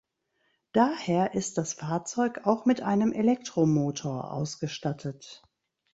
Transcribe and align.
Daher 0.71 1.35
ist 1.35 1.59
das 1.59 1.73
Fahrzeug 1.73 2.47
auch 2.47 2.65
mit 2.65 2.81
einem 2.81 3.13
Elektromotor 3.13 4.33
ausgestattet. 4.33 5.43